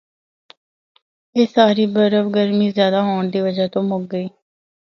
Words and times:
اے 1.35 1.41
ساری 1.55 1.85
برف 1.95 2.25
گرمی 2.35 2.67
زیادہ 2.77 2.99
ہونڑا 3.07 3.29
دی 3.31 3.39
وجہ 3.45 3.65
تو 3.73 3.79
مُک 3.89 4.03
گئی۔ 4.11 4.27